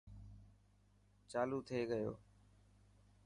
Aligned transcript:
چالو 1.31 1.57
ٿي 1.67 1.79
گيو. 1.89 2.13